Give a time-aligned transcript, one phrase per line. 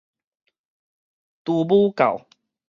[1.45, 2.25] 豬母教